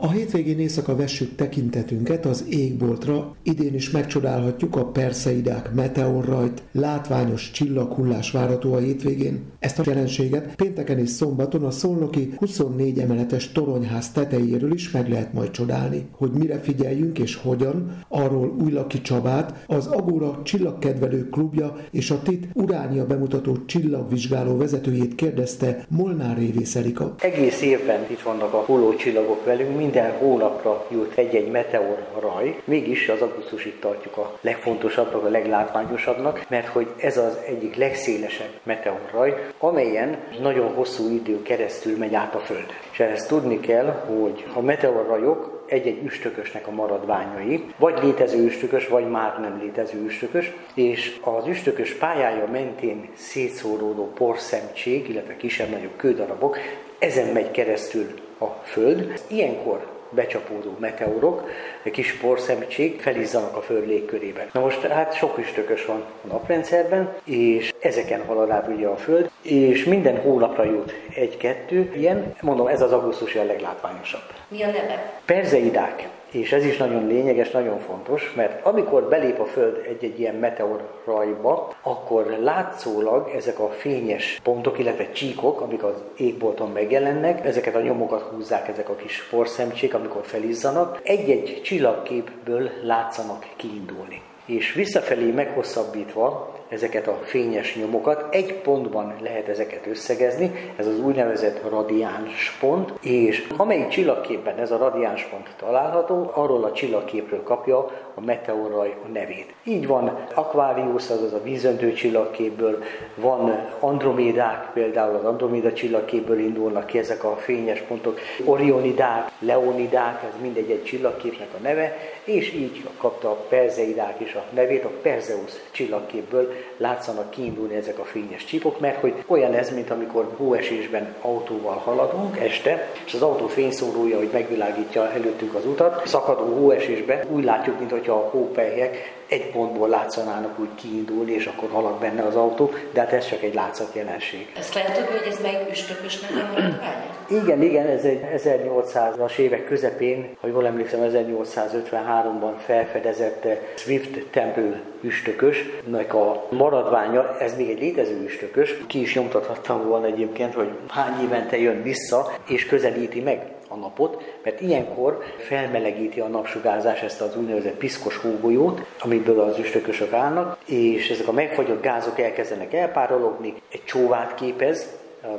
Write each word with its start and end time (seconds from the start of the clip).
A 0.00 0.10
hétvégén 0.10 0.58
éjszaka 0.58 0.96
vessük 0.96 1.34
tekintetünket 1.34 2.26
az 2.26 2.44
égboltra, 2.50 3.36
idén 3.42 3.74
is 3.74 3.90
megcsodálhatjuk 3.90 4.76
a 4.76 4.84
Perseidák 4.84 5.74
meteorrajt, 5.74 6.62
látványos 6.72 7.50
csillaghullás 7.50 8.30
várható 8.30 8.74
a 8.74 8.78
hétvégén. 8.78 9.42
Ezt 9.58 9.78
a 9.78 9.82
jelenséget 9.86 10.54
pénteken 10.54 10.98
és 10.98 11.08
szombaton 11.08 11.64
a 11.64 11.70
szolnoki 11.70 12.32
24 12.36 12.98
emeletes 12.98 13.52
toronyház 13.52 14.12
tetejéről 14.12 14.72
is 14.72 14.90
meg 14.90 15.08
lehet 15.08 15.32
majd 15.32 15.50
csodálni. 15.50 16.06
Hogy 16.10 16.30
mire 16.30 16.58
figyeljünk 16.58 17.18
és 17.18 17.34
hogyan, 17.34 18.04
arról 18.08 18.56
Újlaki 18.64 19.00
Csabát, 19.00 19.64
az 19.66 19.86
Agóra 19.86 20.40
csillagkedvelő 20.44 21.28
klubja 21.28 21.76
és 21.90 22.10
a 22.10 22.22
TIT 22.22 22.48
Uránia 22.52 23.06
bemutató 23.06 23.64
csillagvizsgáló 23.64 24.56
vezetőjét 24.56 25.14
kérdezte 25.14 25.86
Molnár 25.88 26.36
Révész. 26.36 26.76
Egész 27.18 27.62
évben 27.62 28.06
itt 28.10 28.20
vannak 28.20 28.52
a 28.52 28.64
hullócsillagok 28.66 29.44
velünk, 29.44 29.76
minden 29.88 30.12
hónapra 30.12 30.86
jut 30.90 31.16
egy-egy 31.16 31.50
meteor 31.50 31.98
raj, 32.20 32.60
mégis 32.64 33.08
az 33.08 33.20
augusztusit 33.20 33.80
tartjuk 33.80 34.16
a 34.16 34.38
legfontosabbnak, 34.40 35.24
a 35.24 35.28
leglátványosabbnak, 35.28 36.44
mert 36.48 36.66
hogy 36.66 36.86
ez 36.96 37.16
az 37.16 37.38
egyik 37.46 37.76
legszélesebb 37.76 38.50
meteor 38.62 39.00
raj, 39.12 39.46
amelyen 39.58 40.18
nagyon 40.40 40.74
hosszú 40.74 41.10
idő 41.10 41.42
keresztül 41.42 41.96
megy 41.96 42.14
át 42.14 42.34
a 42.34 42.38
Föld. 42.38 42.66
És 42.92 43.00
ehhez 43.00 43.26
tudni 43.26 43.60
kell, 43.60 43.86
hogy 43.86 44.44
a 44.54 44.60
meteorrajok 44.60 45.64
egy-egy 45.66 46.04
üstökösnek 46.04 46.66
a 46.66 46.70
maradványai, 46.70 47.64
vagy 47.78 47.98
létező 48.02 48.44
üstökös, 48.44 48.88
vagy 48.88 49.08
már 49.08 49.40
nem 49.40 49.58
létező 49.62 50.04
üstökös, 50.04 50.52
és 50.74 51.20
az 51.20 51.46
üstökös 51.46 51.94
pályája 51.94 52.46
mentén 52.52 53.08
szétszóródó 53.14 54.12
porszemtség, 54.14 55.08
illetve 55.08 55.36
kisebb-nagyobb 55.36 55.96
kődarabok, 55.96 56.58
ezen 56.98 57.32
megy 57.32 57.50
keresztül 57.50 58.26
a 58.38 58.46
Föld. 58.62 59.20
Ilyenkor 59.26 59.86
becsapódó 60.10 60.76
meteorok, 60.78 61.50
kis 61.92 62.12
porszemtség 62.12 63.00
felizzanak 63.00 63.56
a 63.56 63.60
Föld 63.60 63.86
légkörébe. 63.86 64.48
Na 64.52 64.60
most 64.60 64.80
hát 64.80 65.14
sok 65.14 65.38
üstökös 65.38 65.84
van 65.84 66.04
a 66.24 66.26
naprendszerben, 66.26 67.14
és 67.24 67.74
ezeken 67.78 68.24
halad 68.24 68.50
át 68.50 68.68
ugye 68.68 68.86
a 68.86 68.96
Föld, 68.96 69.27
és 69.42 69.84
minden 69.84 70.20
hónapra 70.20 70.64
jut 70.64 70.92
egy-kettő 71.14 71.92
ilyen, 71.96 72.34
mondom, 72.40 72.66
ez 72.66 72.80
az 72.80 72.92
augusztusi 72.92 73.38
a 73.38 73.44
leglátványosabb. 73.44 74.22
Mi 74.48 74.62
a 74.62 74.66
neve? 74.66 75.12
Perzeidák. 75.24 76.08
És 76.30 76.52
ez 76.52 76.64
is 76.64 76.76
nagyon 76.76 77.06
lényeges, 77.06 77.50
nagyon 77.50 77.78
fontos, 77.78 78.32
mert 78.36 78.66
amikor 78.66 79.02
belép 79.02 79.38
a 79.38 79.44
Föld 79.44 79.84
egy-egy 79.88 80.20
ilyen 80.20 80.34
meteorrajba, 80.34 81.74
akkor 81.82 82.36
látszólag 82.40 83.30
ezek 83.36 83.58
a 83.58 83.68
fényes 83.68 84.40
pontok, 84.42 84.78
illetve 84.78 85.10
csíkok, 85.10 85.60
amik 85.60 85.82
az 85.82 86.02
égbolton 86.16 86.70
megjelennek, 86.70 87.46
ezeket 87.46 87.74
a 87.74 87.80
nyomokat 87.80 88.20
húzzák 88.20 88.68
ezek 88.68 88.88
a 88.88 88.94
kis 88.94 89.26
porszemcsék, 89.30 89.94
amikor 89.94 90.24
felizzanak, 90.24 91.00
egy-egy 91.02 91.60
csillagképből 91.64 92.70
látszanak 92.82 93.46
kiindulni. 93.56 94.22
És 94.46 94.72
visszafelé 94.72 95.30
meghosszabbítva 95.30 96.56
ezeket 96.68 97.06
a 97.06 97.18
fényes 97.22 97.76
nyomokat. 97.76 98.34
Egy 98.34 98.54
pontban 98.54 99.14
lehet 99.22 99.48
ezeket 99.48 99.86
összegezni, 99.86 100.72
ez 100.76 100.86
az 100.86 101.00
úgynevezett 101.00 101.70
radiáns 101.70 102.56
pont, 102.60 102.92
és 103.00 103.46
amelyik 103.56 103.88
csillagképben 103.88 104.58
ez 104.58 104.70
a 104.70 104.76
radiáns 104.76 105.24
pont 105.24 105.48
található, 105.58 106.30
arról 106.34 106.64
a 106.64 106.72
csillagképről 106.72 107.42
kapja 107.42 107.78
a 108.14 108.20
meteorraj 108.20 108.94
a 109.04 109.08
nevét. 109.12 109.54
Így 109.64 109.86
van 109.86 110.26
Aquarius, 110.34 111.10
azaz 111.10 111.32
a 111.32 111.42
vízöntő 111.42 111.92
csillagképből, 111.92 112.82
van 113.14 113.66
Andromédák, 113.80 114.70
például 114.72 115.16
az 115.16 115.24
Androméda 115.24 115.72
csillagképből 115.72 116.38
indulnak 116.38 116.86
ki 116.86 116.98
ezek 116.98 117.24
a 117.24 117.36
fényes 117.36 117.80
pontok, 117.80 118.18
Orionidák, 118.44 119.30
Leonidák, 119.38 120.22
ez 120.22 120.40
mindegy 120.40 120.70
egy 120.70 120.84
csillagképnek 120.84 121.48
a 121.58 121.62
neve, 121.62 121.96
és 122.24 122.52
így 122.52 122.84
kapta 122.98 123.30
a 123.30 123.44
Perzeidák 123.48 124.20
is 124.20 124.34
a 124.34 124.44
nevét, 124.54 124.84
a 124.84 124.90
Perzeus 125.02 125.52
csillagképből 125.70 126.52
látszanak 126.76 127.30
kiindulni 127.30 127.74
ezek 127.74 127.98
a 127.98 128.04
fényes 128.04 128.44
csípok, 128.44 128.80
mert 128.80 129.00
hogy 129.00 129.14
olyan 129.26 129.54
ez, 129.54 129.74
mint 129.74 129.90
amikor 129.90 130.34
hóesésben 130.36 131.14
autóval 131.20 131.76
haladunk 131.76 132.38
este, 132.38 132.90
és 133.06 133.14
az 133.14 133.22
autó 133.22 133.46
fényszórója, 133.46 134.16
hogy 134.16 134.30
megvilágítja 134.32 135.12
előttünk 135.12 135.54
az 135.54 135.66
utat, 135.66 136.06
szakadó 136.06 136.54
hóesésben 136.54 137.26
úgy 137.30 137.44
látjuk, 137.44 137.78
mintha 137.78 138.12
a 138.12 138.28
hópelyhek 138.30 139.17
egy 139.28 139.50
pontból 139.50 139.88
látszanának 139.88 140.58
úgy 140.58 140.74
kiindulni, 140.74 141.32
és 141.32 141.46
akkor 141.46 141.70
halad 141.70 142.00
benne 142.00 142.22
az 142.22 142.36
autó, 142.36 142.70
de 142.92 143.00
hát 143.00 143.12
ez 143.12 143.28
csak 143.28 143.42
egy 143.42 143.54
látszat 143.54 143.94
jelenség. 143.94 144.52
Ezt 144.58 144.74
lehet 144.74 144.98
tudni, 144.98 145.18
hogy 145.18 145.32
ez 145.32 145.40
melyik 145.42 145.70
üstökösnek 145.70 146.30
a 146.30 146.34
maradványa? 146.34 147.16
Igen, 147.28 147.62
igen, 147.62 147.86
ez 147.86 148.04
egy 148.04 148.20
1800-as 148.36 149.36
évek 149.36 149.66
közepén, 149.66 150.36
ha 150.40 150.46
jól 150.46 150.66
emlékszem, 150.66 151.00
1853-ban 151.02 152.52
felfedezett 152.64 153.46
Swift 153.76 154.26
Temple 154.30 154.80
üstökösnek 155.00 156.14
a 156.14 156.46
maradványa, 156.50 157.38
ez 157.38 157.56
még 157.56 157.70
egy 157.70 157.80
létező 157.80 158.22
üstökös, 158.24 158.74
ki 158.86 159.00
is 159.00 159.14
nyomtathattam 159.14 159.88
volna 159.88 160.06
egyébként, 160.06 160.54
hogy 160.54 160.68
hány 160.88 161.24
évente 161.24 161.58
jön 161.58 161.82
vissza, 161.82 162.32
és 162.46 162.66
közelíti 162.66 163.20
meg 163.20 163.46
napot, 163.78 164.38
mert 164.42 164.60
ilyenkor 164.60 165.22
felmelegíti 165.38 166.20
a 166.20 166.26
napsugárzás 166.26 167.02
ezt 167.02 167.20
az 167.20 167.36
úgynevezett 167.36 167.76
piszkos 167.76 168.16
hógolyót, 168.16 168.86
amiből 169.00 169.40
az 169.40 169.58
üstökösök 169.58 170.12
állnak, 170.12 170.58
és 170.66 171.10
ezek 171.10 171.28
a 171.28 171.32
megfagyott 171.32 171.82
gázok 171.82 172.20
elkezdenek 172.20 172.72
elpárologni, 172.72 173.54
egy 173.72 173.84
csóvát 173.84 174.34
képez, 174.34 174.88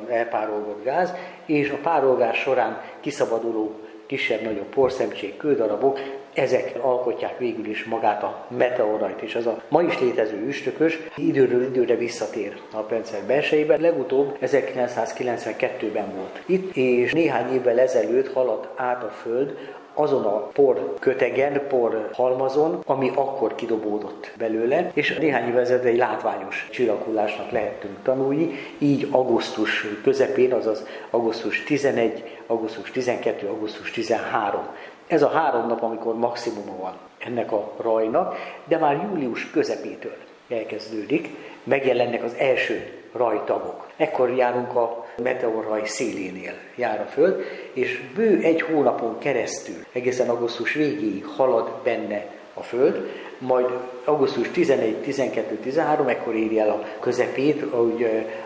elpárolgott 0.09 0.83
gáz, 0.83 1.13
és 1.45 1.69
a 1.69 1.77
párolgás 1.81 2.37
során 2.37 2.81
kiszabaduló 2.99 3.79
kisebb-nagyobb 4.05 4.69
porszemcsék, 4.69 5.37
kődarabok 5.37 5.99
ezek 6.39 6.73
alkotják 6.81 7.37
végül 7.37 7.65
is 7.65 7.83
magát 7.83 8.23
a 8.23 8.45
meteorajt, 8.57 9.21
és 9.21 9.35
az 9.35 9.45
a 9.45 9.61
ma 9.67 9.81
is 9.81 9.99
létező 9.99 10.45
üstökös 10.45 10.99
időről 11.15 11.63
időre 11.63 11.95
visszatér 11.95 12.57
a 12.73 12.85
rendszer 12.89 13.23
belsejébe. 13.23 13.77
Legutóbb 13.77 14.37
1992-ben 14.41 16.15
volt 16.15 16.41
itt, 16.45 16.75
és 16.75 17.13
néhány 17.13 17.53
évvel 17.53 17.79
ezelőtt 17.79 18.33
haladt 18.33 18.79
át 18.79 19.03
a 19.03 19.09
Föld 19.09 19.57
azon 19.93 20.23
a 20.23 20.47
por 20.47 20.93
kötegen, 20.99 21.67
por 21.67 22.09
halmazon, 22.13 22.83
ami 22.85 23.11
akkor 23.15 23.55
kidobódott 23.55 24.31
belőle, 24.37 24.91
és 24.93 25.17
néhány 25.17 25.47
évvel 25.47 25.61
ezelőtt 25.61 25.83
egy 25.83 25.97
látványos 25.97 26.67
csillaghullásnak 26.71 27.51
lehettünk 27.51 27.97
tanulni, 28.03 28.51
így 28.77 29.07
augusztus 29.11 29.85
közepén, 30.03 30.53
azaz 30.53 30.85
augusztus 31.09 31.63
11, 31.63 32.37
augusztus 32.47 32.91
12, 32.91 33.47
augusztus 33.47 33.91
13 33.91 34.61
ez 35.09 35.21
a 35.21 35.29
három 35.29 35.67
nap, 35.67 35.83
amikor 35.83 36.15
maximuma 36.15 36.75
van 36.81 36.93
ennek 37.17 37.51
a 37.51 37.71
rajnak, 37.77 38.35
de 38.65 38.77
már 38.77 39.07
július 39.09 39.51
közepétől 39.51 40.15
elkezdődik, 40.49 41.29
megjelennek 41.63 42.23
az 42.23 42.33
első 42.37 42.93
rajtagok. 43.11 43.87
Ekkor 43.97 44.29
járunk 44.29 44.75
a 44.75 45.05
meteorraj 45.17 45.81
szélénél, 45.85 46.53
jár 46.75 47.01
a 47.01 47.09
Föld, 47.09 47.43
és 47.73 48.01
bő 48.15 48.39
egy 48.43 48.61
hónapon 48.61 49.17
keresztül, 49.17 49.85
egészen 49.91 50.29
augusztus 50.29 50.73
végéig 50.73 51.25
halad 51.25 51.71
benne 51.83 52.25
a 52.53 52.61
Föld, 52.61 53.09
majd 53.39 53.65
augusztus 54.05 54.49
11, 54.51 54.95
12, 54.95 55.55
13, 55.55 56.07
ekkor 56.07 56.35
éri 56.35 56.59
el 56.59 56.69
a 56.69 56.83
közepét, 56.99 57.61
a, 57.61 57.87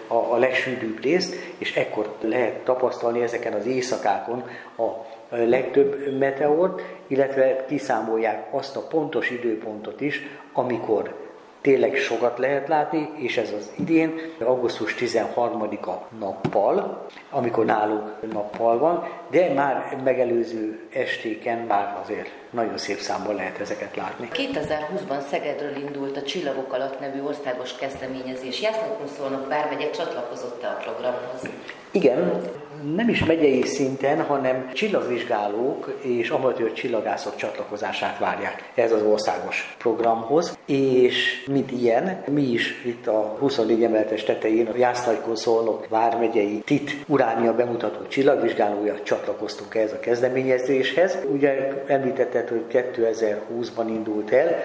a, 0.07 0.33
a 0.33 0.37
legsűrűbb 0.37 1.01
részt, 1.01 1.35
és 1.57 1.75
ekkor 1.75 2.15
lehet 2.21 2.63
tapasztalni 2.63 3.21
ezeken 3.21 3.53
az 3.53 3.65
éjszakákon 3.65 4.43
a 4.75 4.85
legtöbb 5.29 6.17
meteort, 6.17 6.81
illetve 7.07 7.65
kiszámolják 7.65 8.47
azt 8.51 8.75
a 8.75 8.87
pontos 8.87 9.29
időpontot 9.29 10.01
is, 10.01 10.21
amikor 10.53 11.15
tényleg 11.61 11.95
sokat 11.95 12.38
lehet 12.38 12.68
látni, 12.68 13.09
és 13.15 13.38
ez 13.38 13.51
az 13.51 13.71
idén, 13.77 14.19
augusztus 14.39 14.95
13-a 15.00 15.91
nappal, 16.19 17.07
amikor 17.29 17.65
nálunk 17.65 18.31
nappal 18.33 18.77
van, 18.77 19.07
de 19.29 19.53
már 19.53 19.97
megelőző 20.03 20.79
estéken 20.94 21.57
már 21.57 22.00
azért 22.03 22.43
nagyon 22.53 22.77
szép 22.77 23.00
számban 23.00 23.35
lehet 23.35 23.59
ezeket 23.59 23.95
látni. 23.95 24.27
2020-ban 24.33 25.19
Szegedről 25.29 25.75
indult 25.75 26.17
a 26.17 26.21
Csillagok 26.21 26.73
alatt 26.73 27.00
nevű 27.00 27.21
országos 27.21 27.75
kezdeményezés. 27.75 28.61
Jászlókon 28.61 29.07
szólnak 29.17 29.47
vármegye 29.47 29.89
csatlakozott-e 29.89 30.67
a 30.67 30.81
programhoz? 30.83 31.41
Igen, 31.91 32.41
nem 32.95 33.09
is 33.09 33.25
megyei 33.25 33.61
szinten, 33.61 34.21
hanem 34.21 34.71
csillagvizsgálók 34.73 36.00
és 36.01 36.29
amatőr 36.29 36.73
csillagászok 36.73 37.35
csatlakozását 37.35 38.19
várják 38.19 38.71
ez 38.75 38.91
az 38.91 39.01
országos 39.01 39.75
programhoz, 39.77 40.57
és 40.65 41.45
mint 41.51 41.71
ilyen, 41.71 42.23
mi 42.29 42.41
is 42.41 42.81
itt 42.85 43.07
a 43.07 43.35
24 43.39 43.83
emeletes 43.83 44.23
tetején 44.23 44.67
a 44.67 44.77
Jászlajkon 44.77 45.35
szólnok 45.35 45.88
vármegyei 45.88 46.61
TIT 46.65 46.91
uránia 47.07 47.56
bemutató 47.56 48.07
csillagvizsgálója 48.07 49.01
csatlakoztunk 49.03 49.75
ehhez 49.75 49.91
a 49.91 49.99
kezdeményezéshez. 49.99 51.17
Ugye 51.31 51.83
említetted, 52.50 52.50
hogy 52.50 52.66
2020-ban 52.72 53.88
indult 53.88 54.31
el, 54.31 54.56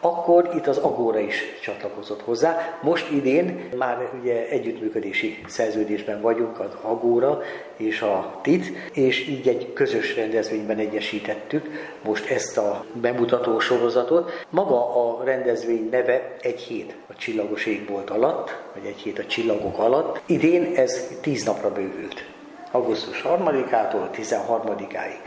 akkor 0.00 0.50
itt 0.54 0.66
az 0.66 0.78
Agóra 0.78 1.18
is 1.18 1.42
csatlakozott 1.62 2.22
hozzá. 2.22 2.78
Most 2.82 3.10
idén 3.10 3.68
már 3.76 4.10
ugye 4.20 4.48
együttműködési 4.48 5.38
szerződésben 5.46 6.20
vagyunk 6.20 6.60
az 6.60 6.70
Agóra 6.82 7.42
és 7.76 8.00
a 8.00 8.38
TIT, 8.42 8.72
és 8.92 9.28
így 9.28 9.48
egy 9.48 9.72
közös 9.72 10.16
rendezvényben 10.16 10.78
egyesítettük 10.78 11.70
most 12.04 12.30
ezt 12.30 12.58
a 12.58 12.84
bemutató 12.92 13.58
sorozatot. 13.58 14.30
Maga 14.50 14.94
a 14.96 15.24
rendezvény 15.24 15.88
neve 15.90 16.36
egy 16.40 16.60
hét 16.60 16.94
a 17.06 17.14
csillagos 17.14 17.66
égbolt 17.66 18.10
alatt, 18.10 18.56
vagy 18.74 18.86
egy 18.86 18.98
hét 18.98 19.18
a 19.18 19.26
csillagok 19.26 19.78
alatt. 19.78 20.20
Idén 20.26 20.72
ez 20.74 21.08
tíz 21.20 21.44
napra 21.44 21.72
bővült. 21.72 22.24
Augusztus 22.70 23.22
3-ától 23.24 24.08
13-áig. 24.16 25.20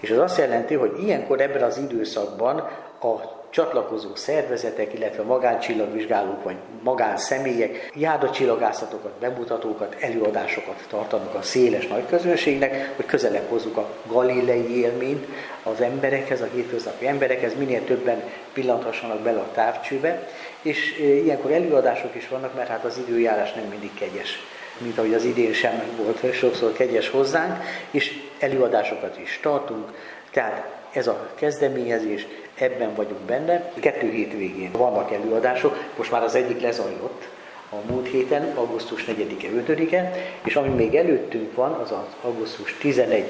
És 0.00 0.10
az 0.10 0.18
azt 0.18 0.38
jelenti, 0.38 0.74
hogy 0.74 1.02
ilyenkor 1.02 1.40
ebben 1.40 1.62
az 1.62 1.78
időszakban 1.78 2.58
a 3.00 3.36
csatlakozó 3.50 4.14
szervezetek, 4.14 4.94
illetve 4.94 5.22
magáncsillagvizsgálók 5.22 6.42
vagy 6.42 6.56
magánszemélyek 6.82 7.90
járdatcsillagászatokat, 7.94 9.12
bemutatókat, 9.20 9.96
előadásokat 10.00 10.84
tartanak 10.88 11.34
a 11.34 11.42
széles 11.42 11.86
nagy 11.86 12.06
közönségnek, 12.08 12.92
hogy 12.96 13.06
közelebb 13.06 13.48
hozzuk 13.48 13.76
a 13.76 13.88
galilei 14.06 14.80
élményt 14.80 15.26
az 15.62 15.80
emberekhez, 15.80 16.40
a 16.40 16.48
hétköznapi 16.54 17.06
emberekhez, 17.06 17.54
minél 17.58 17.84
többen 17.84 18.22
pillanthassanak 18.52 19.20
bele 19.20 19.40
a 19.40 19.52
távcsőbe, 19.54 20.28
és 20.62 20.98
e, 21.00 21.04
ilyenkor 21.04 21.50
előadások 21.50 22.14
is 22.14 22.28
vannak, 22.28 22.54
mert 22.54 22.68
hát 22.68 22.84
az 22.84 22.98
időjárás 23.06 23.52
nem 23.52 23.64
mindig 23.64 23.94
kegyes 23.94 24.38
mint 24.78 24.98
ahogy 24.98 25.14
az 25.14 25.24
idén 25.24 25.52
sem 25.52 25.82
volt 25.96 26.34
sokszor 26.34 26.72
kegyes 26.72 27.08
hozzánk, 27.08 27.62
és 27.90 28.20
előadásokat 28.38 29.18
is 29.22 29.38
tartunk, 29.42 29.92
tehát 30.30 30.76
ez 30.92 31.06
a 31.06 31.30
kezdeményezés, 31.34 32.26
ebben 32.54 32.94
vagyunk 32.94 33.20
benne. 33.20 33.72
Kettő 33.80 34.10
hétvégén 34.10 34.70
vannak 34.72 35.12
előadások, 35.12 35.76
most 35.96 36.10
már 36.10 36.22
az 36.22 36.34
egyik 36.34 36.60
lezajlott, 36.60 37.28
a 37.70 37.92
múlt 37.92 38.08
héten, 38.08 38.52
augusztus 38.54 39.04
4-e, 39.04 39.48
5-e, 39.74 40.12
és 40.42 40.56
ami 40.56 40.68
még 40.68 40.94
előttünk 40.94 41.54
van, 41.54 41.72
az 41.72 41.90
az 41.90 42.14
augusztus 42.22 42.76
11-12, 42.82 43.24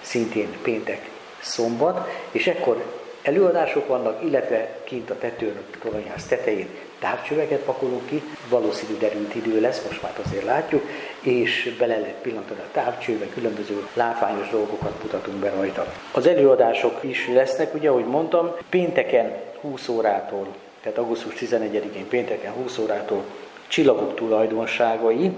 szintén 0.00 0.48
péntek, 0.62 1.10
szombat, 1.40 2.08
és 2.30 2.46
ekkor 2.46 2.95
előadások 3.26 3.86
vannak, 3.88 4.22
illetve 4.24 4.68
kint 4.84 5.10
a 5.10 5.18
tetőn, 5.18 5.56
a 5.56 5.78
toronyház 5.82 6.26
tetején 6.26 6.68
távcsöveket 6.98 7.60
pakolunk 7.60 8.06
ki, 8.06 8.22
valószínű 8.48 8.98
derült 8.98 9.34
idő 9.34 9.60
lesz, 9.60 9.84
most 9.88 10.02
már 10.02 10.12
azért 10.24 10.44
látjuk, 10.44 10.82
és 11.20 11.74
bele 11.78 11.98
lehet 11.98 12.14
pillantani 12.14 12.60
a 12.60 12.70
távcsőbe, 12.72 13.28
különböző 13.28 13.86
látványos 13.94 14.48
dolgokat 14.48 15.02
mutatunk 15.02 15.36
be 15.36 15.50
rajta. 15.50 15.92
Az 16.12 16.26
előadások 16.26 16.98
is 17.00 17.28
lesznek, 17.28 17.74
ugye, 17.74 17.88
ahogy 17.88 18.06
mondtam, 18.06 18.54
pénteken 18.68 19.32
20 19.60 19.88
órától, 19.88 20.46
tehát 20.82 20.98
augusztus 20.98 21.34
11-én 21.40 22.08
pénteken 22.08 22.52
20 22.52 22.78
órától 22.78 23.24
csillagok 23.68 24.14
tulajdonságai, 24.14 25.30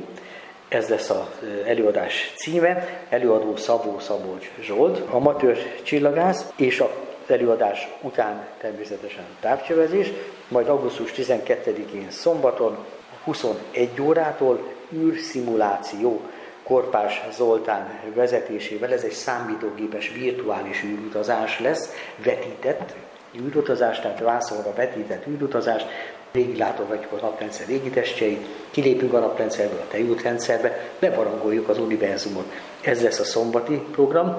ez 0.69 0.88
lesz 0.88 1.11
az 1.11 1.26
előadás 1.67 2.32
címe, 2.37 3.02
előadó 3.08 3.56
Szabó 3.56 3.99
Szabolcs 3.99 4.50
Zsolt, 4.61 5.02
amatőr 5.11 5.58
csillagász, 5.82 6.52
és 6.56 6.81
a 6.81 7.07
előadás 7.30 7.88
után 8.00 8.46
természetesen 8.60 9.25
távcsövezés, 9.40 10.12
majd 10.48 10.69
augusztus 10.69 11.12
12-én 11.16 12.10
szombaton 12.10 12.76
21 13.25 14.00
órától 14.00 14.72
űrszimuláció 14.92 16.20
Korpás 16.62 17.22
Zoltán 17.36 18.00
vezetésével. 18.14 18.92
Ez 18.92 19.02
egy 19.02 19.12
számítógépes 19.12 20.12
virtuális 20.12 20.82
űrutazás 20.84 21.60
lesz, 21.60 21.92
vetített 22.25 22.94
űrutazás, 23.36 24.00
tehát 24.00 24.20
vászonra 24.20 24.74
vetített 24.74 25.26
űrutazás, 25.26 25.82
végig 26.32 26.56
látogatjuk 26.56 27.12
a 27.12 27.24
naprendszer 27.24 27.66
testjeit, 27.92 28.46
kilépünk 28.70 29.12
a 29.12 29.19
naprendszerből 29.19 29.78
a 29.78 29.88
tejútrendszerbe, 29.90 30.88
bebarangoljuk 30.98 31.69
az 31.69 31.78
univerzumot. 31.78 32.52
Ez 32.81 33.02
lesz 33.02 33.19
a 33.19 33.24
szombati 33.24 33.82
program 33.92 34.38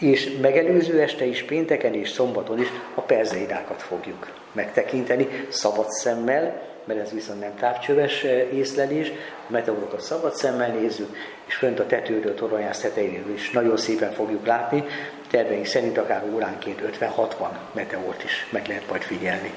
és 0.00 0.36
megelőző 0.40 1.00
este 1.00 1.24
is, 1.24 1.42
pénteken 1.42 1.94
és 1.94 2.10
szombaton 2.10 2.60
is 2.60 2.68
a 2.94 3.00
perzeidákat 3.00 3.82
fogjuk 3.82 4.32
megtekinteni 4.52 5.28
szabad 5.48 5.90
szemmel, 5.90 6.62
mert 6.84 7.00
ez 7.00 7.12
viszont 7.12 7.40
nem 7.40 7.54
távcsöves 7.58 8.24
eh, 8.24 8.46
észlelés, 8.54 9.12
a 9.48 9.52
meteorokat 9.52 10.00
szabad 10.00 10.34
szemmel 10.34 10.70
nézzük, 10.70 11.16
és 11.46 11.54
fönt 11.54 11.80
a 11.80 11.86
tetőről, 11.86 12.34
toronyász 12.34 12.80
tetejéről 12.80 13.32
is 13.34 13.50
nagyon 13.50 13.76
szépen 13.76 14.12
fogjuk 14.12 14.46
látni, 14.46 14.84
terveink 15.30 15.66
szerint 15.66 15.98
akár 15.98 16.24
óránként 16.34 16.80
50-60 17.00 17.26
meteort 17.72 18.24
is 18.24 18.46
meg 18.50 18.66
lehet 18.66 18.88
majd 18.88 19.02
figyelni. 19.02 19.52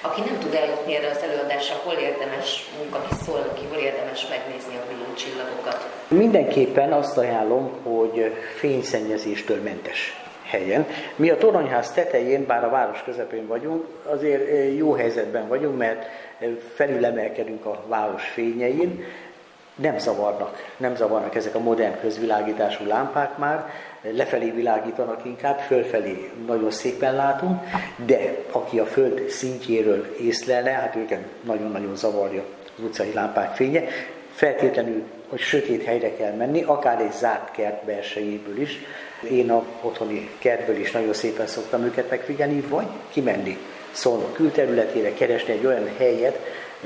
Aki 0.00 0.20
nem 0.20 0.38
tud 0.38 0.54
eljutni 0.54 0.94
erre 0.96 1.10
az 1.10 1.22
előadásra, 1.22 1.76
hol 1.84 1.94
érdemes 1.94 2.70
munka 2.78 3.02
szól 3.24 3.52
ki, 3.54 3.64
hol 3.70 3.78
érdemes 3.78 4.26
megnézni 4.28 4.76
a 4.76 4.88
villócsillagokat? 4.88 5.88
Mindenképpen 6.08 6.92
azt 6.92 7.18
ajánlom, 7.18 7.70
hogy 7.82 8.32
fényszennyezéstől 8.56 9.62
mentes 9.62 10.16
helyen. 10.46 10.86
Mi 11.16 11.30
a 11.30 11.36
toronyház 11.36 11.92
tetején, 11.92 12.46
bár 12.46 12.64
a 12.64 12.70
város 12.70 13.02
közepén 13.02 13.46
vagyunk, 13.46 13.84
azért 14.04 14.48
eh, 14.48 14.76
jó 14.76 14.92
helyzetben 14.92 15.48
vagyunk, 15.48 15.76
mert 15.76 16.06
eh, 16.38 16.48
felülemelkedünk 16.74 17.64
a 17.64 17.84
város 17.86 18.24
fényein, 18.24 19.04
nem 19.76 19.98
zavarnak, 19.98 20.72
nem 20.76 20.96
zavarnak 20.96 21.34
ezek 21.34 21.54
a 21.54 21.58
modern 21.58 22.00
közvilágítású 22.00 22.86
lámpák 22.86 23.38
már, 23.38 23.70
lefelé 24.02 24.50
világítanak 24.50 25.24
inkább, 25.24 25.58
fölfelé 25.58 26.30
nagyon 26.46 26.70
szépen 26.70 27.14
látunk, 27.14 27.60
de 28.06 28.36
aki 28.50 28.78
a 28.78 28.86
föld 28.86 29.28
szintjéről 29.28 30.16
észlelne, 30.20 30.70
hát 30.70 30.96
őket 30.96 31.20
nagyon-nagyon 31.44 31.96
zavarja 31.96 32.42
az 32.76 32.84
utcai 32.84 33.12
lámpák 33.12 33.54
fénye. 33.54 33.84
Feltétlenül, 34.34 35.02
hogy 35.28 35.38
sötét 35.38 35.84
helyre 35.84 36.16
kell 36.16 36.32
menni, 36.32 36.62
akár 36.62 37.00
egy 37.00 37.12
zárt 37.12 37.50
kert 37.50 37.84
belsejéből 37.84 38.60
is. 38.60 38.78
Én 39.30 39.50
a 39.50 39.64
otthoni 39.82 40.30
kertből 40.38 40.76
is 40.76 40.90
nagyon 40.90 41.12
szépen 41.12 41.46
szoktam 41.46 41.84
őket 41.84 42.10
megfigyelni, 42.10 42.60
vagy 42.60 42.86
kimenni 43.12 43.58
szólnak 43.92 44.32
külterületére, 44.32 45.14
keresni 45.14 45.52
egy 45.52 45.66
olyan 45.66 45.90
helyet, 45.98 46.38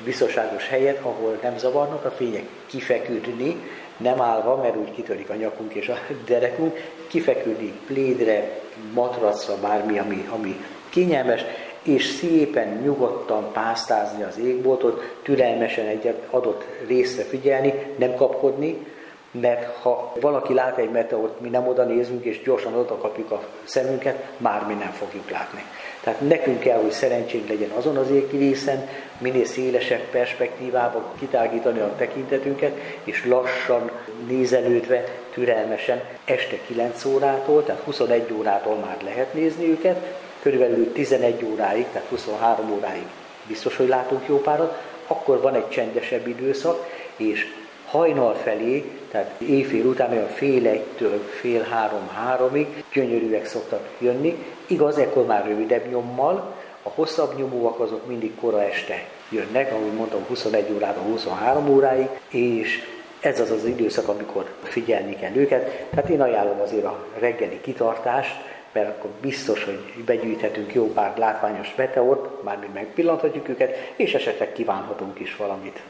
biztonságos 0.04 0.69
helyet, 0.69 0.98
ahol 1.02 1.38
nem 1.42 1.58
zavarnak 1.58 2.04
a 2.04 2.10
fények, 2.10 2.44
kifeküdni, 2.66 3.56
nem 3.96 4.20
állva, 4.20 4.56
mert 4.56 4.76
úgy 4.76 4.92
kitörik 4.92 5.31
a 5.31 5.34
nyakunk 5.34 5.75
és 5.75 5.88
a 5.88 5.98
derekunk, 6.26 6.76
kifeküdni 7.06 7.72
plédre, 7.87 8.60
matracra, 8.92 9.56
bármi, 9.60 9.98
ami, 9.98 10.28
ami 10.31 10.64
kényelmes, 10.88 11.44
és 11.82 12.04
szépen, 12.04 12.69
nyugodtan 12.69 13.52
pásztázni 13.52 14.22
az 14.22 14.38
égboltot, 14.38 15.19
türelmesen 15.22 15.86
egy 15.86 16.15
adott 16.31 16.65
részre 16.86 17.22
figyelni, 17.22 17.94
nem 17.96 18.15
kapkodni, 18.15 18.86
mert 19.31 19.77
ha 19.82 20.13
valaki 20.20 20.55
lát 20.55 20.79
egy 20.79 20.91
meteort, 20.91 21.41
mi 21.41 21.49
nem 21.49 21.67
oda 21.69 21.84
nézünk, 21.84 22.25
és 22.25 22.43
gyorsan 22.43 22.75
oda 22.75 22.96
kapjuk 22.96 23.31
a 23.31 23.43
szemünket, 23.65 24.25
már 24.37 24.67
mi 24.67 24.75
nem 24.75 24.91
fogjuk 24.91 25.31
látni. 25.31 25.65
Tehát 26.01 26.20
nekünk 26.20 26.60
kell, 26.60 26.81
hogy 26.81 26.91
szerencsénk 26.91 27.49
legyen 27.49 27.70
azon 27.70 27.96
az 27.96 28.06
részen, 28.31 28.89
minél 29.19 29.44
szélesebb 29.44 30.01
perspektívában 30.01 31.03
kitágítani 31.19 31.79
a 31.79 31.94
tekintetünket, 31.96 32.77
és 33.05 33.27
lassan, 33.27 33.91
nézelődve, 34.27 35.05
türelmesen 35.32 36.03
este 36.25 36.56
9 36.67 37.05
órától, 37.05 37.65
tehát 37.65 37.82
21 37.82 38.32
órától 38.39 38.75
már 38.75 38.96
lehet 39.05 39.34
nézni 39.34 39.70
őket, 39.70 40.19
körülbelül 40.43 40.93
11 40.93 41.44
óráig, 41.53 41.87
tehát 41.93 42.08
23 42.08 42.70
óráig 42.70 43.05
biztos, 43.46 43.77
hogy 43.77 43.89
látunk 43.89 44.22
jó 44.27 44.37
párat, 44.41 44.82
akkor 45.06 45.41
van 45.41 45.55
egy 45.55 45.69
csendesebb 45.69 46.27
időszak, 46.27 46.87
és 47.17 47.46
hajnal 47.91 48.35
felé, 48.35 48.93
tehát 49.11 49.41
éjfél 49.41 49.87
után, 49.87 50.11
olyan 50.11 50.29
fél 50.29 50.67
egytől 50.67 51.19
fél 51.41 51.63
három-háromig 51.63 52.85
gyönyörűek 52.93 53.47
szoktak 53.47 53.89
jönni. 53.99 54.44
Igaz, 54.67 54.99
ekkor 54.99 55.27
már 55.27 55.47
rövidebb 55.47 55.91
nyommal, 55.91 56.55
a 56.82 56.89
hosszabb 56.89 57.39
nyomóak 57.39 57.81
azok 57.81 58.06
mindig 58.06 58.35
kora 58.41 58.63
este 58.63 59.09
jönnek, 59.29 59.73
ahogy 59.73 59.93
mondtam, 59.93 60.25
21 60.29 60.73
órától 60.75 61.03
23 61.03 61.69
óráig, 61.69 62.09
és 62.29 62.82
ez 63.20 63.41
az 63.41 63.51
az 63.51 63.65
időszak, 63.65 64.09
amikor 64.09 64.51
figyelni 64.63 65.17
kell 65.17 65.35
őket. 65.35 65.87
Tehát 65.91 66.09
én 66.09 66.20
ajánlom 66.20 66.61
azért 66.61 66.85
a 66.85 67.05
reggeli 67.19 67.61
kitartást, 67.61 68.35
mert 68.73 68.89
akkor 68.89 69.11
biztos, 69.20 69.65
hogy 69.65 70.05
begyűjthetünk 70.05 70.75
jó 70.75 70.93
pár 70.93 71.19
látványos 71.19 71.75
meteort, 71.77 72.43
mármint 72.43 72.75
megpillanthatjuk 72.75 73.49
őket, 73.49 73.77
és 73.97 74.15
esetleg 74.15 74.53
kívánhatunk 74.53 75.20
is 75.20 75.37
valamit. 75.37 75.81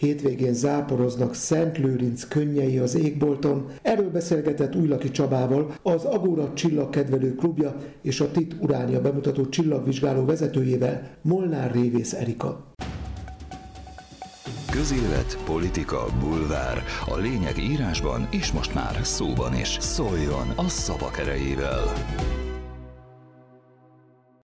Hétvégén 0.00 0.54
záporoznak 0.54 1.34
Szent 1.34 1.78
Lőrinc 1.78 2.28
könnyei 2.28 2.78
az 2.78 2.94
égbolton. 2.94 3.66
Erről 3.82 4.10
beszélgetett 4.10 4.76
Újlaki 4.76 5.10
Csabával, 5.10 5.74
az 5.82 6.04
Agóra 6.04 6.52
Csillagkedvelő 6.54 7.34
klubja 7.34 7.76
és 8.02 8.20
a 8.20 8.30
TIT 8.30 8.54
Uránia 8.60 9.00
bemutató 9.00 9.48
csillagvizsgáló 9.48 10.24
vezetőjével, 10.24 11.10
Molnár 11.22 11.72
Révész 11.72 12.12
Erika. 12.12 12.72
Közélet, 14.70 15.38
politika, 15.44 16.06
bulvár. 16.20 16.82
A 17.06 17.16
lényeg 17.16 17.58
írásban 17.58 18.28
és 18.30 18.52
most 18.52 18.74
már 18.74 18.98
szóban 19.02 19.54
is. 19.54 19.76
Szóljon 19.80 20.48
a 20.56 20.68
szavak 20.68 21.18
erejével! 21.18 21.92